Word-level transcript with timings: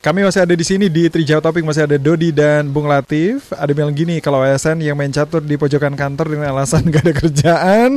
Kami 0.00 0.24
masih 0.24 0.48
ada 0.48 0.56
di 0.56 0.64
sini 0.64 0.88
di 0.88 1.12
Trijau 1.12 1.44
Topik 1.44 1.60
masih 1.60 1.84
ada 1.84 2.00
Dodi 2.00 2.32
dan 2.32 2.72
Bung 2.72 2.88
Latif. 2.88 3.52
Ada 3.52 3.76
bilang 3.76 3.92
gini, 3.92 4.16
kalau 4.24 4.40
ASN 4.40 4.80
yang 4.80 4.96
main 4.96 5.12
catur 5.12 5.44
di 5.44 5.60
pojokan 5.60 5.92
kantor 5.92 6.32
dengan 6.32 6.56
alasan 6.56 6.88
gak 6.92 7.04
ada 7.04 7.12
kerjaan, 7.12 7.90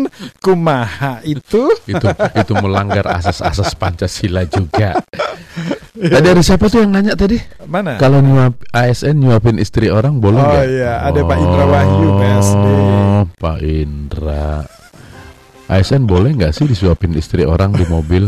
kumaha 0.43 1.23
itu? 1.23 1.63
itu 1.87 2.07
itu 2.35 2.53
melanggar 2.59 3.07
asas-asas 3.07 3.71
Pancasila 3.79 4.43
juga. 4.43 4.99
Tadi 5.95 6.27
ada 6.27 6.43
siapa 6.43 6.67
tuh 6.67 6.83
yang 6.83 6.91
nanya 6.91 7.15
tadi? 7.15 7.39
Mana? 7.63 7.95
Kalau 7.95 8.19
nyuap 8.19 8.59
ASN 8.75 9.23
nyuapin 9.23 9.55
istri 9.55 9.87
orang 9.87 10.19
boleh 10.19 10.43
Oh 10.43 10.49
nggak? 10.51 10.65
iya, 10.67 11.07
ada 11.07 11.23
Pak 11.23 11.37
Indra 11.39 11.65
Wahyu, 11.71 12.09
PSD. 12.19 12.65
Oh, 12.67 13.23
Pak 13.39 13.57
Indra. 13.63 14.47
ASN 15.65 16.03
boleh 16.03 16.35
nggak 16.35 16.53
sih 16.53 16.65
disuapin 16.65 17.15
istri 17.15 17.47
orang 17.47 17.71
di 17.71 17.87
mobil? 17.87 18.27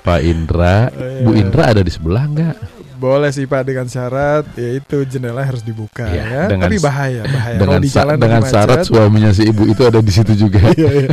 Pak 0.00 0.20
Indra, 0.20 0.88
Bu 1.22 1.32
iya. 1.32 1.44
Indra 1.44 1.62
ada 1.70 1.80
di 1.80 1.92
sebelah 1.92 2.24
nggak? 2.24 2.56
Boleh 2.96 3.32
sih 3.32 3.48
Pak 3.48 3.64
dengan 3.64 3.88
syarat 3.88 4.44
yaitu 4.60 5.08
jendela 5.08 5.40
harus 5.40 5.64
dibuka 5.64 6.04
Iya, 6.04 6.24
ya. 6.24 6.42
dengan 6.52 6.68
Tapi 6.68 6.76
bahaya, 6.78 7.22
bahaya. 7.24 7.56
dengan 7.56 7.80
Kalau 7.80 7.84
di 7.84 7.88
jalan 7.88 8.16
dengan 8.20 8.42
syarat 8.44 8.76
macet, 8.84 8.88
suaminya 8.92 9.30
si 9.32 9.42
ibu 9.48 9.64
itu 9.64 9.82
ada 9.84 10.00
di 10.00 10.12
situ 10.12 10.32
juga. 10.36 10.60
Iya, 10.76 10.90
iya. 10.98 11.08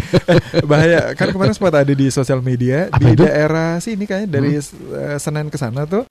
bahaya. 0.67 0.99
Kan 1.15 1.31
kemarin 1.31 1.55
sempat 1.55 1.79
ada 1.79 1.93
di 1.95 2.07
sosial 2.11 2.43
media 2.43 2.91
Apa 2.91 2.99
di 2.99 3.15
itu? 3.15 3.23
daerah 3.23 3.79
sini 3.79 4.03
kayaknya 4.03 4.29
dari 4.29 4.59
eh, 4.59 5.15
Senen 5.15 5.47
ke 5.47 5.55
sana 5.55 5.87
tuh 5.87 6.03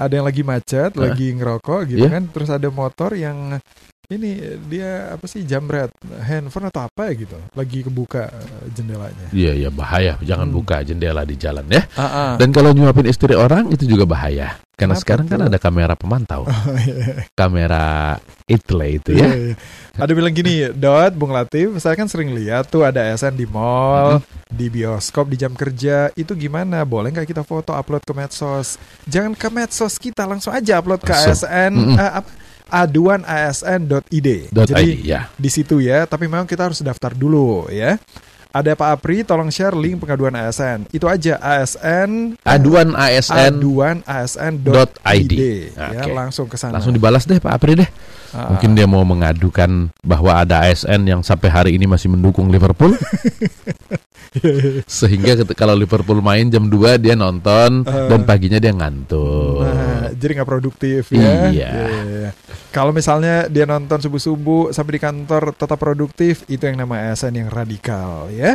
ada 0.00 0.12
yang 0.14 0.24
lagi 0.24 0.40
macet, 0.40 0.96
lagi 0.96 1.36
ngerokok 1.36 1.80
gitu 1.92 2.08
Iya. 2.08 2.12
kan. 2.16 2.22
Terus 2.32 2.48
ada 2.48 2.68
motor 2.72 3.12
yang 3.12 3.60
ini 4.08 4.40
dia 4.72 5.12
apa 5.12 5.28
sih 5.28 5.44
jambret 5.44 5.92
handphone 6.24 6.72
atau 6.72 6.88
apa 6.88 7.12
ya 7.12 7.28
gitu. 7.28 7.36
Lagi 7.52 7.84
kebuka 7.84 8.32
eh, 8.32 8.72
jendelanya. 8.72 9.28
Iya 9.36 9.52
iya 9.52 9.68
bahaya, 9.68 10.16
jangan 10.24 10.48
Hmm. 10.48 10.56
buka 10.56 10.80
jendela 10.80 11.28
di 11.28 11.36
jalan 11.36 11.68
ya. 11.68 11.84
Ah. 11.92 12.32
Dan 12.40 12.48
kalau 12.48 12.72
nyuapin 12.72 13.04
istri 13.04 13.36
orang 13.36 13.68
itu 13.68 13.84
juga 13.84 14.08
bahaya. 14.08 14.56
Karena 14.72 14.94
Kenapa 14.96 15.02
sekarang 15.04 15.26
kan 15.26 15.38
tuh? 15.42 15.48
ada 15.52 15.58
kamera 15.58 15.92
pemantau, 15.92 16.42
Oh, 16.48 16.54
iya. 16.78 17.26
kamera 17.34 18.16
itle 18.46 18.86
itu 18.88 19.10
Iya, 19.12 19.26
ya. 19.26 19.28
iya. 19.28 19.54
Ada 19.98 20.12
bilang 20.14 20.30
gini, 20.32 20.70
Dot, 20.72 21.12
Bung 21.12 21.34
Latif, 21.34 21.76
saya 21.76 21.92
kan 21.92 22.06
sering 22.06 22.30
lihat 22.30 22.70
tuh 22.70 22.86
ada 22.86 23.02
ASN 23.02 23.34
di 23.34 23.44
mall, 23.44 24.22
di 24.46 24.70
bioskop, 24.70 25.28
di 25.28 25.36
jam 25.36 25.52
kerja. 25.52 26.14
Itu 26.14 26.32
gimana? 26.32 26.80
Boleh 26.86 27.10
nggak 27.10 27.26
kita 27.26 27.42
foto 27.42 27.74
upload 27.74 28.06
ke 28.06 28.14
medsos? 28.14 28.78
Jangan 29.04 29.34
ke 29.34 29.50
medsos 29.50 29.98
kita, 29.98 30.24
langsung 30.24 30.54
aja 30.54 30.78
upload 30.78 31.02
ke 31.02 31.10
Langsung. 31.10 31.44
ASN, 31.44 31.72
Mm-mm. 31.76 31.98
eh, 31.98 32.12
apa? 32.22 32.30
aduanasn.id. 32.70 34.28
Jadi 34.52 34.72
ID, 34.72 34.90
ya. 35.04 35.28
di 35.34 35.50
situ 35.50 35.80
ya, 35.80 36.04
tapi 36.04 36.28
memang 36.28 36.46
kita 36.46 36.68
harus 36.70 36.80
daftar 36.80 37.12
dulu 37.12 37.66
ya. 37.68 37.96
Ada 38.48 38.72
Pak 38.72 38.88
Apri, 38.96 39.28
tolong 39.28 39.52
share 39.52 39.76
link 39.76 40.00
pengaduan 40.00 40.32
ASN. 40.32 40.88
Itu 40.88 41.04
aja 41.04 41.36
ASN 41.36 42.40
Aduan 42.48 42.96
ASN 42.96 43.60
aduan 43.60 44.00
ASN.id 44.08 44.88
ID. 45.04 45.32
ya, 45.76 46.08
langsung 46.08 46.48
ke 46.48 46.56
sana. 46.56 46.80
langsung 46.80 46.96
dibalas 46.96 47.28
deh 47.28 47.36
Pak 47.36 47.52
Apri 47.52 47.76
deh. 47.76 47.90
Ah. 48.32 48.56
Mungkin 48.56 48.72
dia 48.72 48.88
mau 48.88 49.04
mengadukan 49.04 49.92
bahwa 50.00 50.32
ada 50.32 50.64
ASN 50.64 51.04
yang 51.04 51.20
sampai 51.20 51.48
hari 51.52 51.70
ini 51.76 51.84
masih 51.84 52.08
mendukung 52.08 52.48
Liverpool. 52.48 52.96
Sehingga 54.88 55.40
kalau 55.56 55.72
Liverpool 55.72 56.20
main 56.20 56.48
jam 56.48 56.68
2 56.68 57.00
dia 57.00 57.16
nonton 57.16 57.84
Eh. 57.84 58.08
dan 58.08 58.20
paginya 58.24 58.56
dia 58.56 58.72
ngantuk. 58.72 59.64
Nah, 59.64 60.08
jadi 60.12 60.40
nggak 60.40 60.48
produktif 60.48 61.12
ya. 61.12 61.20
Iya. 61.20 61.32
iya. 61.52 61.70
Kalau 62.78 62.94
misalnya 62.94 63.50
dia 63.50 63.66
nonton 63.66 63.98
subuh-subuh 63.98 64.70
sampai 64.70 64.94
di 64.94 65.00
kantor 65.02 65.50
tetap 65.50 65.82
produktif, 65.82 66.46
itu 66.46 66.62
yang 66.62 66.78
nama 66.78 67.10
ASN 67.10 67.34
yang 67.34 67.50
radikal 67.50 68.30
ya. 68.30 68.54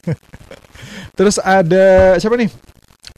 Terus 1.20 1.36
ada 1.36 2.16
siapa 2.16 2.40
nih? 2.40 2.48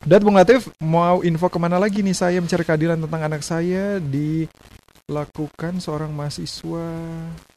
Dat 0.03 0.27
Bung 0.27 0.34
Latif 0.34 0.67
mau 0.83 1.22
info 1.22 1.47
ke 1.47 1.62
mana 1.62 1.78
lagi 1.78 2.03
nih 2.03 2.11
saya 2.11 2.42
mencari 2.42 2.67
keadilan 2.67 3.06
tentang 3.06 3.22
anak 3.22 3.47
saya 3.47 4.03
dilakukan 4.03 5.78
seorang 5.78 6.11
mahasiswa 6.11 6.91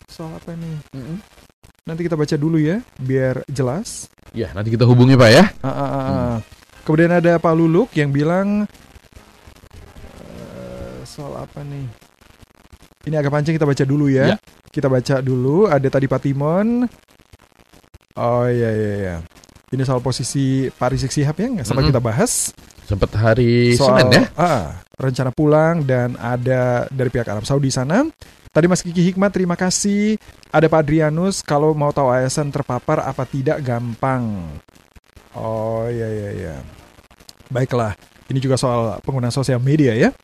soal 0.06 0.38
apa 0.38 0.54
nih? 0.54 0.78
Nanti 1.90 2.06
kita 2.06 2.14
baca 2.14 2.38
dulu 2.38 2.62
ya 2.62 2.86
biar 3.02 3.50
jelas. 3.50 4.14
Ya, 4.38 4.54
nanti 4.54 4.70
kita 4.70 4.86
hubungi 4.86 5.18
Pak 5.18 5.32
ya. 5.34 5.50
Ah, 5.66 5.70
ah, 5.74 5.82
ah, 5.82 6.06
ah. 6.06 6.36
Kemudian 6.86 7.18
ada 7.18 7.42
Pak 7.42 7.54
Luluk 7.58 7.90
yang 7.98 8.14
bilang 8.14 8.70
eh, 10.22 11.02
soal 11.02 11.34
apa 11.34 11.66
nih? 11.66 12.07
Ini 13.08 13.16
agak 13.24 13.32
panjang 13.32 13.56
kita 13.56 13.64
baca 13.64 13.84
dulu 13.88 14.12
ya. 14.12 14.36
Ya. 14.36 14.38
Kita 14.68 14.92
baca 14.92 15.24
dulu. 15.24 15.72
Ada 15.72 15.88
tadi 15.88 16.12
Pak 16.12 16.22
Timon. 16.28 16.84
Oh 18.20 18.46
iya 18.50 18.70
iya 18.76 18.94
iya. 19.00 19.16
Ini 19.72 19.84
soal 19.84 20.04
posisi 20.04 20.68
Pak 20.68 20.96
Rizik 20.96 21.12
Sihab 21.12 21.36
ya, 21.40 21.48
nggak 21.48 21.68
sempat 21.68 21.88
Mm-mm. 21.88 21.92
kita 21.96 22.02
bahas. 22.04 22.52
Sempat 22.88 23.12
hari 23.20 23.76
Soal 23.76 24.08
Senin 24.08 24.24
ya. 24.24 24.24
ah, 24.40 24.80
rencana 24.96 25.28
pulang 25.36 25.84
dan 25.84 26.16
ada 26.16 26.88
dari 26.88 27.12
pihak 27.12 27.28
Arab 27.28 27.44
Saudi 27.44 27.68
sana. 27.68 28.08
Tadi 28.48 28.66
Mas 28.66 28.80
Kiki 28.80 29.12
Hikmat 29.12 29.36
terima 29.36 29.60
kasih. 29.60 30.16
Ada 30.56 30.72
Pak 30.72 30.88
Adrianus 30.88 31.44
kalau 31.44 31.76
mau 31.76 31.92
tahu 31.92 32.08
ASN 32.08 32.48
terpapar 32.48 33.04
apa 33.04 33.28
tidak 33.28 33.60
gampang. 33.60 34.40
Oh 35.36 35.84
iya 35.92 36.08
iya 36.10 36.30
iya. 36.32 36.56
Baiklah. 37.52 37.92
Ini 38.32 38.40
juga 38.40 38.56
soal 38.56 39.04
penggunaan 39.04 39.36
sosial 39.36 39.60
media 39.60 39.92
ya. 39.94 40.16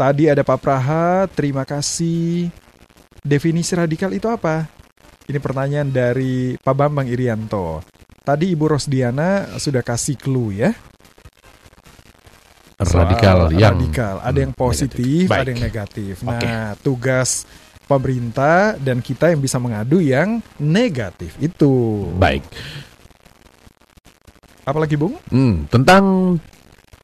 Tadi 0.00 0.32
ada 0.32 0.40
Pak 0.40 0.64
Praha, 0.64 1.28
terima 1.28 1.68
kasih. 1.68 2.48
Definisi 3.20 3.76
radikal 3.76 4.08
itu 4.16 4.32
apa? 4.32 4.64
Ini 5.28 5.36
pertanyaan 5.36 5.92
dari 5.92 6.56
Pak 6.56 6.72
Bambang 6.72 7.04
Irianto. 7.04 7.84
Tadi 8.24 8.48
Ibu 8.48 8.64
Rosdiana 8.64 9.60
sudah 9.60 9.84
kasih 9.84 10.16
clue 10.16 10.56
ya. 10.56 10.72
soal 12.80 13.04
Radikal 13.04 13.52
yang 13.52 13.76
radikal. 13.76 14.24
Ada 14.24 14.38
yang 14.40 14.52
Hmm, 14.56 14.64
positif, 14.64 15.28
negatif. 15.28 15.36
ada 15.36 15.48
yang 15.52 15.60
negatif. 15.60 16.14
Nah, 16.24 16.72
tugas 16.80 17.44
pemerintah 17.84 18.80
dan 18.80 19.04
kita 19.04 19.28
yang 19.28 19.40
bisa 19.44 19.60
mengadu 19.60 20.00
yang 20.00 20.40
negatif 20.56 21.36
itu. 21.36 22.08
baik. 22.16 22.40
Apalagi 24.64 24.96
Bung? 24.96 25.20
Hmm, 25.28 25.68
tentang 25.68 26.36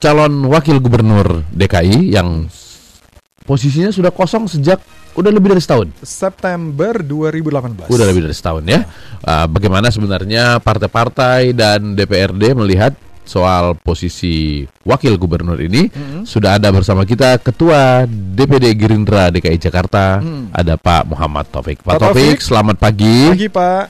calon 0.01 0.49
wakil 0.49 0.81
gubernur 0.81 1.45
DKI 1.53 2.17
yang 2.17 2.49
posisinya 3.47 3.89
sudah 3.89 4.11
kosong 4.11 4.45
sejak 4.45 4.83
udah 5.15 5.31
lebih 5.31 5.49
dari 5.49 5.63
setahun. 5.63 5.89
September 6.03 6.99
2018. 6.99 7.89
Udah 7.89 8.05
lebih 8.05 8.23
dari 8.23 8.35
setahun 8.35 8.67
ya. 8.67 8.85
Uh, 9.23 9.47
bagaimana 9.47 9.89
sebenarnya 9.89 10.59
partai-partai 10.59 11.55
dan 11.55 11.95
DPRD 11.95 12.53
melihat 12.53 12.93
soal 13.23 13.75
posisi 13.75 14.63
wakil 14.83 15.17
gubernur 15.17 15.57
ini? 15.57 15.89
Mm-mm. 15.89 16.23
Sudah 16.23 16.59
ada 16.59 16.69
bersama 16.69 17.03
kita 17.03 17.39
Ketua 17.39 18.05
DPD 18.07 18.77
Gerindra 18.77 19.31
DKI 19.31 19.57
Jakarta, 19.57 20.21
Hmm. 20.21 20.53
ada 20.53 20.77
Pak 20.77 21.09
Muhammad 21.09 21.49
Taufik. 21.49 21.81
Pak, 21.81 21.97
Pak 21.97 22.01
Taufik, 22.03 22.37
Taufik. 22.37 22.45
selamat 22.45 22.77
pagi. 22.77 23.19
Pagi 23.33 23.49
Pak. 23.49 23.85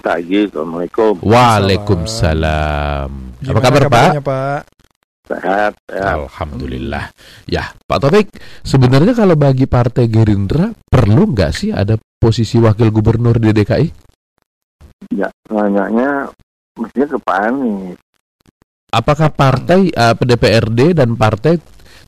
Pagi, 0.00 0.38
Assalamualaikum. 0.44 1.12
Waalaikumsalam. 1.22 3.08
Apa 3.40 3.46
Gimana 3.46 3.60
kabar 3.62 3.82
Pak? 3.86 4.10
Pak? 4.20 4.73
Sehat, 5.24 5.72
ya. 5.88 6.20
Alhamdulillah. 6.20 7.08
Ya, 7.48 7.72
Pak 7.88 7.96
Taufik, 7.96 8.28
sebenarnya 8.60 9.16
kalau 9.16 9.32
bagi 9.40 9.64
Partai 9.64 10.04
Gerindra 10.12 10.68
perlu 10.84 11.32
nggak 11.32 11.52
sih 11.56 11.72
ada 11.72 11.96
posisi 11.96 12.60
wakil 12.60 12.92
gubernur 12.92 13.40
di 13.40 13.48
DKI? 13.48 13.88
Ya, 15.16 15.32
nanyanya 15.48 16.28
mestinya 16.76 17.08
ke 17.08 17.18
Pak 17.24 17.38
Anies. 17.40 17.96
Apakah 18.92 19.32
partai 19.32 19.88
eh, 19.88 20.14
DPRD 20.14 20.92
dan 20.92 21.16
partai 21.16 21.56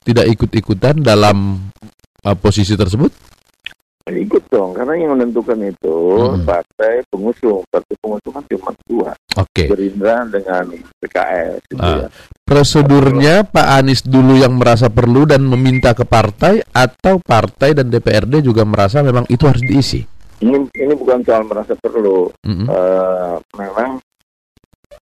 tidak 0.05 0.29
ikut-ikutan 0.31 1.01
dalam 1.01 1.67
eh, 2.21 2.37
posisi 2.37 2.77
tersebut? 2.77 3.11
Ikut 4.07 4.47
dong, 4.47 4.71
karena 4.71 4.95
yang 4.95 5.19
menentukan 5.19 5.59
itu 5.67 5.97
Hmm. 6.15 6.47
partai 6.47 7.03
pengusung. 7.11 7.67
Partai 7.67 7.95
pengusung 7.99 8.33
kan 8.39 8.45
cuma 8.47 8.71
dua, 8.87 9.11
Oke. 9.35 9.67
Gerindra 9.67 10.23
dengan 10.31 10.63
PKS. 11.03 11.59
Gitu 11.67 11.83
Ah. 11.83 12.07
ya. 12.07 12.09
Prosedurnya 12.47 13.43
Pak 13.43 13.69
Anies 13.75 14.07
dulu 14.07 14.39
yang 14.39 14.55
merasa 14.55 14.87
perlu 14.87 15.27
dan 15.27 15.43
meminta 15.43 15.99
ke 15.99 16.07
partai 16.07 16.63
atau 16.63 17.19
partai 17.19 17.75
dan 17.75 17.91
DPRD 17.91 18.39
juga 18.39 18.63
merasa 18.63 19.03
memang 19.03 19.27
itu 19.27 19.51
harus 19.51 19.67
diisi. 19.67 20.07
Ini 20.39 20.55
ini 20.71 20.95
bukan 20.95 21.27
soal 21.27 21.43
merasa 21.43 21.75
perlu, 21.75 22.31
Mm-mm. 22.47 22.71
Eh, 22.71 23.35
memang 23.59 23.99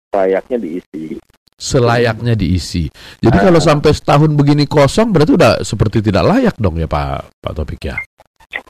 layaknya 0.08 0.56
diisi. 0.56 1.20
Selayaknya 1.52 2.32
diisi. 2.32 2.88
Jadi 3.20 3.36
Ah. 3.36 3.44
kalau 3.52 3.60
sampai 3.60 3.92
setahun 3.92 4.32
begini 4.32 4.64
kosong 4.64 5.12
berarti 5.12 5.36
udah 5.36 5.60
seperti 5.60 6.00
tidak 6.00 6.24
layak 6.24 6.56
dong 6.56 6.80
ya 6.80 6.88
Pak 6.88 7.44
Pak 7.44 7.52
Topik 7.52 7.92
ya. 7.92 8.00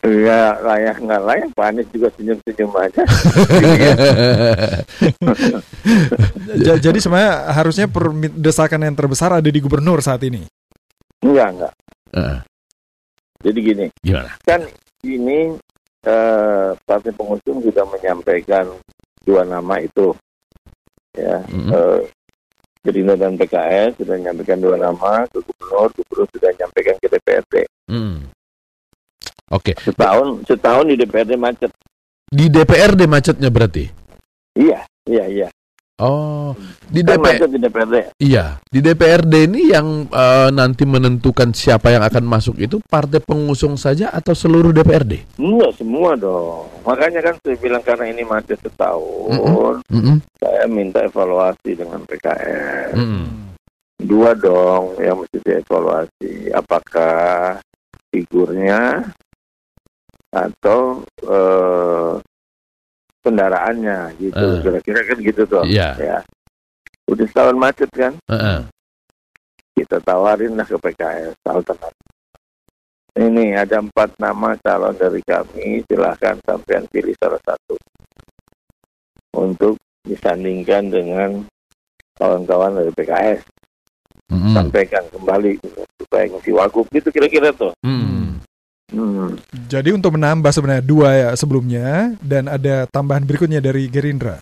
Ya 0.04 0.60
layak 0.60 1.00
nggak 1.00 1.22
layak, 1.24 1.48
Pak 1.56 1.64
Anies 1.64 1.88
juga 1.88 2.08
senyum-senyum 2.12 2.72
aja. 2.76 3.02
Ja- 6.60 6.80
jadi 6.80 6.98
sebenarnya 7.00 7.34
harusnya 7.52 7.86
desakan 8.36 8.84
yang 8.84 8.96
terbesar 8.96 9.32
ada 9.32 9.48
di 9.48 9.60
gubernur 9.60 10.00
saat 10.00 10.20
ini. 10.24 10.44
enggak, 11.24 11.48
enggak. 11.56 11.72
Eh, 12.14 12.38
Jadi 13.44 13.58
gini, 13.60 13.86
Gimana? 14.00 14.30
kan 14.44 14.60
ini 15.04 15.56
eh, 16.04 16.68
partai 16.84 17.12
pengusung 17.12 17.60
sudah 17.60 17.84
menyampaikan 17.88 18.68
dua 19.24 19.44
nama 19.44 19.80
itu 19.80 20.12
ya 21.16 21.40
Mm-mm. 21.48 21.72
eh, 21.72 22.00
Gerindra 22.84 23.16
dan 23.16 23.40
PKS 23.40 23.96
sudah 23.96 24.20
menyampaikan 24.20 24.60
dua 24.60 24.76
nama 24.76 25.24
ke 25.28 25.40
gubernur 25.40 25.64
gubernur, 25.64 25.88
gubernur 25.96 26.26
sudah 26.36 26.50
nyampaikan 26.54 26.96
ke 27.00 27.06
DPRD. 27.08 27.54
Hmm. 27.88 28.16
Oke, 29.54 29.78
Setahun, 29.78 30.42
setahun 30.44 30.84
di 30.90 30.98
DPRD 30.98 31.38
macet. 31.38 31.70
di 32.26 32.50
DPRD 32.50 33.06
macetnya 33.06 33.46
berarti. 33.48 33.86
Iya, 34.52 34.82
iya, 35.06 35.24
iya. 35.30 35.48
Oh, 35.94 36.58
di 36.90 37.06
Kan 37.06 37.22
DPR 37.22 37.46
di 37.46 37.58
DPRD. 37.62 37.94
iya, 38.18 38.58
di 38.66 38.82
DPRD 38.82 39.46
ini 39.46 39.70
yang 39.70 40.10
eh, 40.10 40.50
nanti 40.50 40.82
menentukan 40.82 41.54
siapa 41.54 41.94
yang 41.94 42.02
akan 42.02 42.26
masuk 42.26 42.58
itu 42.58 42.82
partai 42.82 43.22
pengusung 43.22 43.78
saja 43.78 44.10
atau 44.10 44.34
seluruh 44.34 44.74
DPRD? 44.74 45.38
Enggak 45.38 45.78
semua 45.78 46.18
dong. 46.18 46.66
Makanya 46.82 47.22
kan 47.22 47.34
saya 47.38 47.54
bilang 47.62 47.82
karena 47.86 48.10
ini 48.10 48.26
macet 48.26 48.58
setahun, 48.58 49.86
Mm-mm. 49.86 50.18
saya 50.34 50.66
minta 50.66 50.98
evaluasi 50.98 51.78
dengan 51.78 52.02
PKS. 52.02 52.98
Mm-mm. 52.98 53.24
Dua 54.02 54.34
dong 54.34 54.98
yang 54.98 55.22
mesti 55.22 55.38
dievaluasi. 55.38 56.50
Apakah 56.50 57.62
figurnya 58.10 59.14
atau 60.34 61.06
eh, 61.22 62.12
kendaraannya 63.24 63.98
gitu. 64.20 64.44
Eh. 64.44 64.60
Kira-kira 64.60 65.00
kan 65.06 65.18
gitu 65.22 65.42
tuh. 65.46 65.64
Iya. 65.64 65.96
Ya. 65.96 66.18
Udah 67.08 67.24
setahun 67.30 67.56
macet 67.56 67.90
kan? 67.94 68.12
Heeh. 68.28 68.66
Kita 69.74 69.98
tawarin 70.02 70.54
lah 70.58 70.66
ke 70.66 70.76
PKS 70.76 71.38
alternatif. 71.46 72.04
Ini 73.14 73.54
ada 73.54 73.78
empat 73.78 74.18
nama 74.18 74.58
calon 74.58 74.94
dari 74.98 75.22
kami. 75.22 75.86
Silahkan 75.86 76.34
sampean 76.42 76.84
pilih 76.90 77.14
salah 77.16 77.38
satu 77.46 77.78
untuk 79.38 79.78
disandingkan 80.02 80.90
dengan 80.90 81.30
kawan-kawan 82.18 82.82
dari 82.82 82.92
PKS. 82.92 83.40
Mm-mm. 84.34 84.54
Sampaikan 84.56 85.04
kembali 85.14 85.60
supaya 86.00 86.24
ngisi 86.26 86.50
wagub 86.54 86.86
gitu 86.90 87.08
kira-kira 87.12 87.54
tuh. 87.54 87.70
Mm. 87.86 88.03
Hmm. 88.94 89.34
Jadi 89.66 89.90
untuk 89.90 90.14
menambah 90.14 90.48
sebenarnya 90.48 90.84
dua 90.84 91.08
ya 91.12 91.30
sebelumnya 91.34 92.14
dan 92.22 92.46
ada 92.46 92.86
tambahan 92.86 93.22
berikutnya 93.22 93.58
dari 93.58 93.90
Gerindra. 93.90 94.38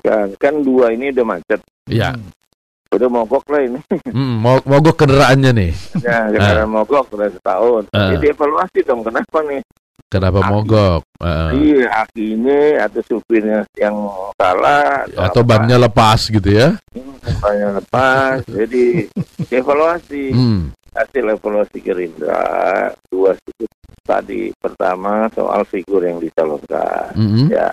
Kan, 0.00 0.36
kan 0.36 0.54
dua 0.60 0.92
ini 0.92 1.08
udah 1.10 1.24
macet. 1.26 1.60
Iya. 1.84 2.12
Hmm. 2.12 2.28
Udah 2.92 3.08
mogok 3.08 3.44
lah 3.48 3.64
ini. 3.64 3.80
Mm, 4.12 4.34
mau 4.38 4.60
mogok 4.62 5.00
kendaraannya 5.00 5.50
nih. 5.56 5.72
Ya, 6.04 6.28
karena 6.28 6.68
mogok 6.68 7.08
udah 7.10 7.32
setahun. 7.32 7.88
Ah. 7.90 8.12
Jadi 8.12 8.28
evaluasi 8.28 8.78
dong 8.84 9.00
kenapa 9.00 9.40
nih? 9.42 9.64
Kenapa 10.12 10.44
Aki. 10.44 10.50
mogok? 10.52 11.00
Heeh. 11.24 11.50
Iya, 11.56 11.86
aki 12.04 12.24
ini 12.36 12.60
atau 12.76 13.00
supirnya 13.00 13.64
yang 13.72 13.96
salah 14.36 15.08
Atau 15.08 15.40
apa? 15.40 15.56
bannya 15.56 15.80
lepas 15.80 16.28
gitu 16.28 16.44
ya? 16.44 16.76
bannya 17.40 17.80
lepas. 17.80 18.44
Jadi 18.44 19.08
evaluasi 19.56 20.24
Hmm. 20.28 20.76
Hasil 20.92 21.24
evaluasi 21.32 21.78
Gerindra 21.80 22.92
dua 23.08 23.32
sudut 23.40 23.72
tadi 24.04 24.52
pertama 24.60 25.28
soal 25.32 25.64
figur 25.64 26.04
yang 26.04 26.20
dicalonkan. 26.20 27.12
Mm-mm. 27.16 27.48
Ya. 27.48 27.72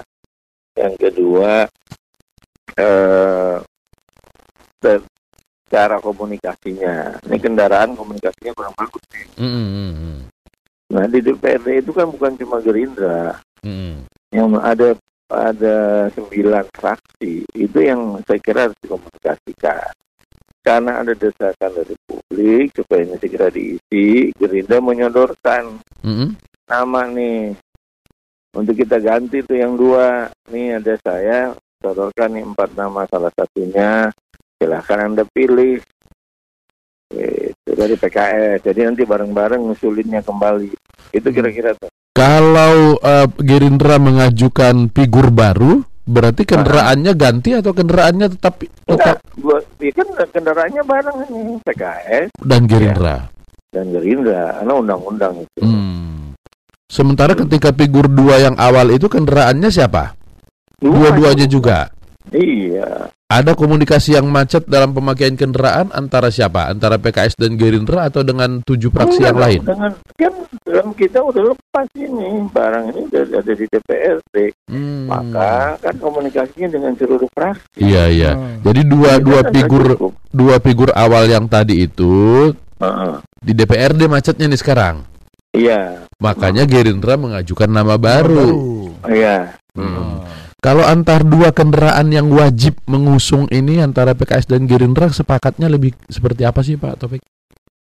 Yang 0.79 0.93
kedua 0.97 1.67
eh 2.79 3.57
cara 5.69 6.01
komunikasinya. 6.01 7.21
Ini 7.29 7.37
kendaraan 7.37 7.93
komunikasinya 7.93 8.51
kurang 8.57 8.73
bagus 8.73 9.03
nih. 9.13 9.27
Mm-mm. 9.37 10.25
Nah 10.89 11.05
di 11.05 11.21
DPRD 11.21 11.85
itu 11.85 11.91
kan 11.93 12.09
bukan 12.09 12.33
cuma 12.41 12.57
Gerindra, 12.65 13.37
Mm-mm. 13.61 14.09
yang 14.33 14.57
ada 14.57 14.97
ada 15.29 16.09
sembilan 16.09 16.65
fraksi 16.73 17.45
itu 17.53 17.77
yang 17.77 18.17
saya 18.25 18.39
kira 18.41 18.59
harus 18.65 18.77
dikomunikasikan. 18.81 19.93
Karena 20.59 20.99
ada 20.99 21.15
desakan 21.15 21.71
dari 21.71 21.95
publik 22.03 22.75
supaya 22.75 23.01
ini 23.07 23.15
segera 23.15 23.47
diisi, 23.47 24.29
Gerindra 24.35 24.83
menyodorkan 24.83 25.79
Mm-mm. 26.03 26.35
nama 26.67 27.01
nih 27.07 27.55
untuk 28.53 28.75
kita 28.75 28.99
ganti 28.99 29.39
tuh 29.45 29.57
yang 29.57 29.79
dua. 29.79 30.27
Nih 30.51 30.77
ada 30.77 30.93
saya 30.99 31.55
sodorkan 31.79 32.35
nih 32.35 32.43
empat 32.43 32.75
nama 32.75 33.07
salah 33.07 33.31
satunya 33.31 34.11
silahkan 34.59 35.09
anda 35.09 35.23
pilih. 35.25 35.79
Itu 37.09 37.71
dari 37.73 37.95
PKS. 37.97 38.61
Jadi 38.61 38.79
nanti 38.85 39.03
bareng-bareng 39.07 39.63
ngusulinnya 39.63 40.21
kembali. 40.21 40.75
Itu 41.15 41.31
kira-kira 41.33 41.73
tuh. 41.79 41.89
Kalau 42.13 42.99
eh, 42.99 43.27
Gerindra 43.41 43.95
mengajukan 43.95 44.91
figur 44.91 45.31
baru, 45.31 45.81
berarti 46.09 46.41
kendaraannya 46.41 47.13
ganti 47.13 47.53
atau 47.53 47.69
kendaraannya 47.69 48.33
tetap 48.33 48.65
tetap 48.65 49.21
Enggak, 49.37 49.61
ya 49.77 49.91
kan 49.93 50.07
kendaraannya 50.33 50.81
bareng 50.81 51.17
ini 51.29 51.53
PKS 51.61 52.27
dan 52.41 52.65
Gerindra. 52.65 53.29
dan 53.69 53.85
Gerindra 53.93 54.57
karena 54.57 54.73
undang-undang 54.73 55.33
itu. 55.45 55.61
Hmm. 55.61 56.33
Sementara 56.89 57.37
ketika 57.37 57.69
figur 57.69 58.09
dua 58.09 58.41
yang 58.41 58.57
awal 58.57 58.89
itu 58.89 59.05
kendaraannya 59.05 59.69
siapa? 59.69 60.17
Dua 60.81 61.13
Dua-duanya 61.13 61.45
juga. 61.45 61.85
Iya. 62.33 63.13
Ada 63.29 63.53
komunikasi 63.53 64.17
yang 64.17 64.25
macet 64.33 64.65
dalam 64.65 64.89
pemakaian 64.89 65.37
kendaraan 65.37 65.93
antara 65.93 66.33
siapa? 66.33 66.65
Antara 66.65 66.97
PKS 66.97 67.37
dan 67.37 67.61
Gerindra 67.61 68.09
atau 68.09 68.25
dengan 68.25 68.57
tujuh 68.65 68.89
fraksi 68.89 69.21
Enggak 69.21 69.29
yang 69.29 69.37
lain? 69.37 69.61
Dengan 69.69 69.91
kan, 70.17 70.33
kan 70.65 70.85
kita 70.97 71.21
udah 71.21 71.53
lepas 71.53 71.85
ini 71.93 72.49
barang 72.49 72.89
ini 72.89 73.05
udah 73.05 73.21
ada 73.37 73.53
di 73.53 73.65
DPRD. 73.69 74.35
Hmm. 74.65 75.05
Maka 75.05 75.77
kan 75.77 75.95
komunikasinya 76.01 76.73
dengan 76.73 76.97
seluruh 76.97 77.29
fraksi. 77.29 77.77
Iya 77.77 78.03
iya. 78.09 78.31
Hmm. 78.33 78.65
Jadi 78.65 78.81
dua 78.89 79.21
Ini 79.21 79.25
dua 79.29 79.41
kan 79.45 79.53
figur 79.53 79.83
cukup. 79.93 80.11
dua 80.33 80.55
figur 80.57 80.89
awal 80.97 81.29
yang 81.29 81.45
tadi 81.45 81.85
itu 81.85 82.49
Heeh. 82.81 83.13
di 83.45 83.53
DPRD 83.53 84.09
macetnya 84.09 84.49
nih 84.49 84.57
sekarang. 84.57 85.05
Iya. 85.53 86.09
Makanya 86.17 86.65
Gerindra 86.65 87.13
mengajukan 87.13 87.69
nama 87.69 87.93
baru. 87.93 88.57
Iya. 89.05 89.53
Hmm. 89.77 90.25
Kalau 90.59 90.83
antar 90.83 91.23
dua 91.23 91.55
kendaraan 91.55 92.11
yang 92.11 92.27
wajib 92.35 92.75
mengusung 92.83 93.47
ini 93.47 93.79
antara 93.79 94.11
PKS 94.11 94.43
dan 94.43 94.67
Gerindra 94.67 95.07
sepakatnya 95.07 95.71
lebih 95.71 95.95
seperti 96.11 96.43
apa 96.43 96.59
sih 96.59 96.75
Pak 96.75 96.99
Taufik? 96.99 97.23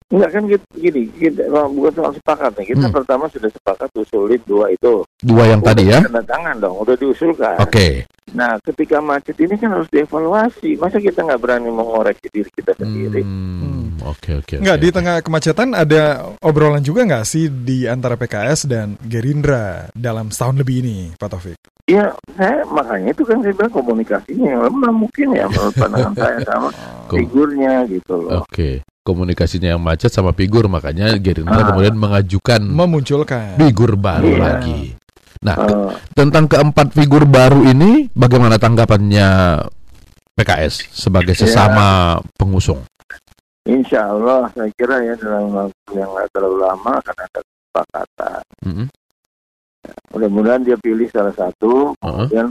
Enggak 0.08 0.30
kan 0.32 0.42
gitu, 0.48 0.64
gini, 0.72 1.04
kita 1.12 1.52
oh, 1.52 1.68
bukan 1.68 1.92
soal 1.92 2.12
sepakat 2.16 2.56
nih. 2.56 2.72
Kita 2.72 2.88
Hmm. 2.88 2.96
pertama 2.96 3.28
sudah 3.28 3.50
sepakat 3.52 3.92
usulin 3.92 4.40
dua 4.48 4.72
itu. 4.72 5.04
Dua 5.20 5.44
yang 5.44 5.60
tadi 5.60 5.84
ya? 5.84 6.00
Tanda 6.00 6.24
tangan 6.24 6.56
dong, 6.56 6.80
udah 6.80 6.96
diusulkan. 6.96 7.60
Oke. 7.60 8.08
Nah, 8.32 8.56
ketika 8.64 9.04
macet 9.04 9.36
ini 9.36 9.60
kan 9.60 9.68
harus 9.68 9.90
dievaluasi. 9.92 10.80
Masa 10.80 10.96
kita 10.96 11.20
nggak 11.20 11.40
berani 11.42 11.68
mengoreksi 11.68 12.24
diri 12.32 12.48
kita 12.48 12.72
sendiri? 12.72 13.20
Hmm, 13.20 14.00
Oke 14.00 14.40
oke. 14.40 14.56
Enggak, 14.56 14.78
oke. 14.78 14.84
di 14.84 14.88
tengah 14.88 15.16
kemacetan 15.20 15.68
ada 15.76 16.02
obrolan 16.40 16.80
juga 16.80 17.04
nggak 17.04 17.26
sih 17.26 17.50
di 17.52 17.84
antara 17.84 18.16
PKS 18.16 18.64
dan 18.64 18.96
Gerindra 19.02 19.92
dalam 19.92 20.32
setahun 20.32 20.56
lebih 20.56 20.80
ini, 20.80 20.96
Pak 21.20 21.28
Taufik? 21.28 21.58
Ya, 21.88 22.04
saya 22.36 22.68
makanya 22.68 23.10
itu 23.10 23.24
kan 23.24 23.40
saya 23.40 23.50
bilang 23.50 23.72
komunikasinya 23.72 24.44
yang 24.46 24.62
lemah 24.62 24.92
mungkin 24.94 25.32
ya 25.32 25.48
menurut 25.48 25.72
pandangan 25.72 26.12
saya 26.14 26.38
sama 26.48 26.68
Kom- 27.08 27.16
figurnya 27.16 27.72
gitu 27.88 28.14
loh. 28.18 28.44
Oke. 28.44 28.84
Komunikasinya 29.00 29.72
yang 29.72 29.80
macet 29.80 30.12
sama 30.12 30.36
figur 30.36 30.68
makanya 30.68 31.16
Gerindra 31.16 31.56
Ah. 31.56 31.66
kemudian 31.66 31.96
mengajukan 31.96 32.60
Memunculkan. 32.60 33.56
figur 33.56 33.96
baru 33.96 34.28
Iya. 34.28 34.38
lagi. 34.38 34.80
Nah, 35.40 35.56
ke- 35.56 35.64
Eh, 35.64 35.90
tentang 36.12 36.44
keempat 36.44 36.92
figur 36.92 37.24
baru 37.24 37.64
ini 37.64 38.12
bagaimana 38.12 38.60
tanggapannya 38.60 39.64
PKS 40.34 40.92
sebagai 40.92 41.32
Ya. 41.32 41.40
sesama 41.40 41.86
pengusung? 42.36 42.84
insya 43.64 44.08
Allah 44.08 44.48
saya 44.50 44.72
kira 44.74 44.96
ya 44.98 45.12
dalam 45.14 45.52
waktu 45.52 45.72
yang 45.94 46.08
nggak 46.08 46.28
terlalu 46.32 46.56
lama 46.58 46.92
akan 46.96 47.16
ada 47.18 47.40
kesepakatan. 47.42 48.40
Mm-mm. 48.64 48.86
Mudah-mudahan 50.14 50.62
dia 50.64 50.76
pilih 50.80 51.08
salah 51.12 51.34
satu, 51.36 51.92
Uh-uh. 51.94 52.26
kemudian 52.28 52.48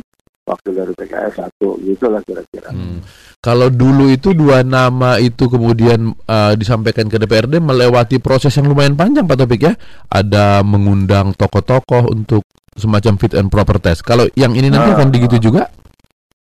wakil 0.48 0.72
dari 0.72 0.94
PKS 0.96 1.34
satu, 1.44 1.75
gitulah 1.84 2.24
kira-kira. 2.24 2.72
Hmm. 2.72 3.03
Kalau 3.44 3.67
dulu 3.67 4.08
itu 4.08 4.32
dua 4.32 4.63
nama 4.63 5.20
itu 5.20 5.46
kemudian 5.51 6.15
uh, 6.25 6.53
disampaikan 6.56 7.12
ke 7.12 7.20
DPRD 7.20 7.60
melewati 7.60 8.17
proses 8.17 8.56
yang 8.56 8.72
lumayan 8.72 8.96
panjang 8.96 9.27
Pak 9.27 9.38
Topik 9.44 9.62
ya. 9.62 9.74
Ada 10.08 10.63
mengundang 10.63 11.36
tokoh-tokoh 11.36 12.12
untuk 12.12 12.48
semacam 12.74 13.13
fit 13.20 13.36
and 13.36 13.51
proper 13.51 13.77
test. 13.77 14.01
Kalau 14.08 14.25
yang 14.39 14.56
ini 14.56 14.72
nanti 14.72 14.89
Ah. 14.91 14.96
akan 14.98 15.10
begitu 15.12 15.51
juga? 15.51 15.67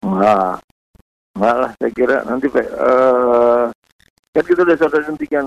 Enggak, 0.02 0.66
enggak 1.38 1.56
lah 1.62 1.72
saya 1.78 1.92
kira 1.94 2.18
nanti 2.26 2.46
eh 2.50 3.66
kan 4.32 4.44
kita 4.48 4.60
udah 4.64 4.76
sudah 4.80 5.02
hentikan 5.06 5.46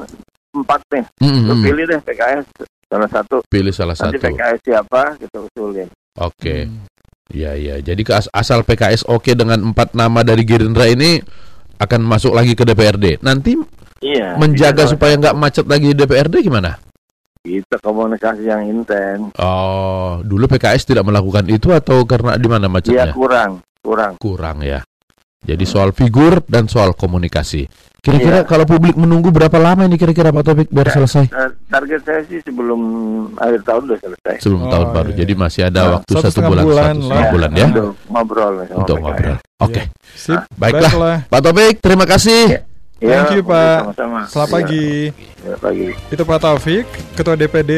empat 0.54 0.80
nih, 0.94 1.04
Mm-mm. 1.24 1.44
Lu 1.50 1.54
pilih 1.64 1.84
deh 1.90 1.98
PKS 2.04 2.46
salah 2.86 3.08
satu. 3.08 3.36
Pilih 3.46 3.72
salah 3.72 3.96
Nanti 3.96 4.16
satu. 4.16 4.26
PKS 4.30 4.58
siapa 4.62 5.02
kita 5.16 5.38
usulin. 5.42 5.88
Oke. 6.16 6.56
Ya 7.32 7.56
ya. 7.56 7.80
Jadi 7.80 8.04
asal 8.30 8.62
PKS 8.62 9.08
oke 9.08 9.32
dengan 9.32 9.72
empat 9.72 9.92
nama 9.92 10.20
dari 10.20 10.44
Gerindra 10.44 10.84
ini 10.86 11.18
akan 11.76 12.00
masuk 12.00 12.32
lagi 12.32 12.52
ke 12.52 12.62
DPRD. 12.62 13.18
Nanti 13.20 13.56
Iya. 13.98 14.36
menjaga 14.36 14.84
kita- 14.84 14.92
supaya 14.92 15.16
nggak 15.16 15.34
macet 15.34 15.64
lagi 15.64 15.90
di 15.90 15.96
DPRD 15.96 16.42
gimana? 16.42 16.76
kita 17.44 17.76
komunikasi 17.76 18.48
yang 18.48 18.64
intens. 18.64 19.36
Oh, 19.36 20.16
dulu 20.24 20.48
PKS 20.48 20.88
tidak 20.88 21.04
melakukan 21.04 21.44
itu 21.52 21.76
atau 21.76 22.00
karena 22.08 22.40
di 22.40 22.48
mana 22.48 22.72
macetnya? 22.72 23.12
kurang, 23.12 23.60
kurang. 23.84 24.16
Kurang 24.16 24.64
ya. 24.64 24.80
Jadi 25.44 25.64
soal 25.64 25.92
figur 25.92 26.40
dan 26.44 26.66
soal 26.66 26.92
komunikasi. 26.92 27.68
Kira-kira 28.04 28.44
Iya. 28.44 28.44
kalau 28.44 28.68
publik 28.68 28.92
menunggu 28.94 29.32
berapa 29.32 29.56
lama 29.56 29.88
ini 29.88 29.96
kira-kira 29.96 30.28
Pak 30.28 30.44
Topik 30.44 30.68
biar 30.68 30.92
selesai? 30.92 31.24
Eh, 31.24 31.50
target 31.72 32.04
saya 32.04 32.20
sih 32.28 32.36
sebelum 32.44 32.80
akhir 33.34 33.64
tahun 33.64 33.82
udah 33.88 33.98
selesai. 33.98 34.34
Sebelum 34.44 34.60
Oh, 34.60 34.68
tahun 34.68 34.86
baru. 34.92 35.08
iya. 35.08 35.18
Jadi 35.24 35.32
masih 35.32 35.62
ada 35.64 35.80
Nah, 35.80 35.90
waktu 35.96 36.12
satu 36.14 36.40
bulan, 36.44 36.64
bulan 36.64 36.84
satu 36.84 37.00
setengah 37.00 37.26
bulan 37.32 37.50
ya 37.50 37.66
Untuk 37.66 37.88
ngobrol 38.12 38.54
untuk 38.76 38.96
ngobrol. 39.00 39.36
Oke. 39.56 39.82
Sip. 40.12 40.36
Baiklah. 40.52 40.92
Baiklah. 40.92 41.16
Pak 41.32 41.40
Topik, 41.40 41.74
terima 41.80 42.04
kasih. 42.04 42.42
Ya, 42.46 42.60
Thank 42.94 43.34
you, 43.34 43.42
boleh, 43.42 43.58
Pak. 43.58 43.78
Sama-sama. 43.82 44.20
Selamat 44.30 44.48
Iya, 44.48 44.54
pagi. 44.54 44.86
Selamat 45.36 45.60
pagi. 45.60 45.86
Itu 46.08 46.22
Pak 46.24 46.38
Taufik, 46.40 46.86
Ketua 47.12 47.34
DPD 47.34 47.72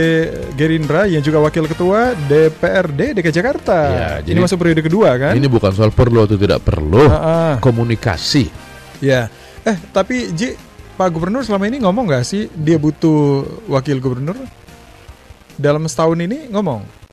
Gerindra 0.54 1.02
yang 1.08 1.25
juga 1.25 1.38
Wakil 1.40 1.64
Ketua 1.66 2.00
DPRD 2.14 3.00
DKI 3.16 3.32
Jakarta. 3.32 3.78
Ya, 3.88 4.08
Ini 4.20 4.28
jadi- 4.28 4.42
masuk 4.44 4.58
periode 4.61 4.82
kedua 4.85 5.16
kan? 5.16 5.32
Ini 5.35 5.49
bukan 5.49 5.73
soal 5.73 5.90
perlu 5.90 6.23
atau 6.23 6.37
tidak 6.37 6.61
perlu. 6.62 7.08
Ah, 7.08 7.16
ah. 7.16 7.52
Komunikasi. 7.58 8.52
Ya. 9.00 9.32
Eh, 9.64 9.76
tapi 9.90 10.30
Ji, 10.30 10.52
Pak 10.94 11.08
Gubernur 11.11 11.42
selama 11.42 11.66
ini 11.66 11.80
ngomong 11.80 12.06
nggak 12.06 12.25
sih 12.25 12.46
dia 12.52 12.76
butuh 12.76 13.42
wakil 13.66 13.99
gubernur? 13.99 14.37
Dalam 15.56 15.88
setahun 15.88 16.20
ini 16.20 16.52
ngomong. 16.52 17.06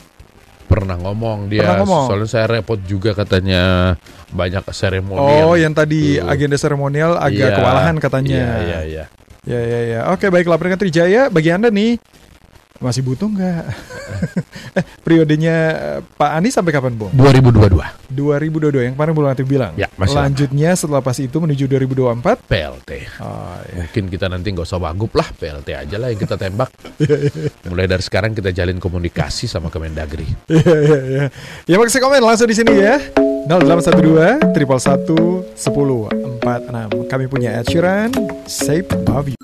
Pernah 0.74 0.98
ngomong 0.98 1.53
dia. 1.53 1.62
Pernah 1.62 1.86
ngomong. 1.86 2.06
Soalnya 2.10 2.30
saya 2.34 2.46
repot 2.50 2.82
juga 2.82 3.13
katanya 3.13 3.94
banyak 4.34 4.65
seremoni. 4.74 5.46
Oh, 5.46 5.53
yang 5.53 5.77
tadi 5.77 6.18
Tuh. 6.18 6.25
agenda 6.25 6.58
seremonial 6.58 7.22
agak 7.22 7.53
Iya, 7.53 7.58
kewalahan 7.62 7.96
katanya. 8.01 8.34
Iya, 8.34 8.58
iya, 8.58 8.80
iya. 8.89 9.06
Ya, 9.44 9.60
ya, 9.62 9.80
ya. 9.86 10.00
Oke, 10.10 10.34
baiklah 10.34 10.58
peringkat 10.58 10.82
Trijaya 10.82 11.30
bagi 11.30 11.53
Anda 11.53 11.70
nih. 11.70 12.01
Masih 12.84 13.00
butuh 13.00 13.32
nggak? 13.32 13.63
eh, 14.78 14.84
periodenya 15.08 15.56
eh, 15.72 16.00
Pak 16.04 16.32
Anies 16.36 16.52
sampai 16.52 16.75
kapan, 16.75 16.92
Bung? 17.00 17.16
2022 17.16 18.12
2022 18.12 18.92
yang 18.92 18.94
kemarin 19.00 19.12
Bung 19.16 19.24
Latif 19.24 19.48
bilang. 19.48 19.72
Ya, 19.80 19.88
masih 19.96 20.20
lama. 20.20 20.28
Lanjutnya 20.28 20.70
setelah 20.75 21.00
pas 21.00 21.16
itu 21.16 21.32
menuju 21.40 21.63
2024. 21.72 22.44
PLT. 22.44 22.92
Oh, 23.24 23.56
ya. 23.72 23.75
Mungkin 23.80 24.04
kita 24.12 24.28
nanti 24.28 24.52
nggak 24.52 24.68
usah 24.68 24.84
wagub 24.84 25.16
lah, 25.16 25.32
PLT 25.32 25.70
aja 25.72 25.96
lah 25.96 26.12
yang 26.12 26.20
kita 26.20 26.36
tembak. 26.36 26.70
Iya, 27.04 27.52
Mulai 27.68 27.88
dari 27.90 28.04
sekarang 28.04 28.32
kita 28.32 28.56
jalin 28.56 28.80
komunikasi 28.80 29.48
sama 29.48 29.68
Kemendagri. 29.68 30.28
Iya, 30.48 30.75
iya, 30.84 31.00
iya. 31.04 31.25
Ya 31.68 31.75
mau 31.75 31.88
kasih 31.88 32.00
komen 32.04 32.24
langsung 32.24 32.48
di 32.48 32.56
sini 32.56 32.74
ya. 32.80 33.00
0812 33.48 34.56
triple 34.56 34.80
1 34.80 35.04
10 35.56 36.44
46. 36.44 37.12
Kami 37.12 37.25
punya 37.28 37.60
Ed 37.60 37.68
Sheeran, 37.68 38.12
Save 38.48 38.88
Love 39.04 39.36
You. 39.36 39.43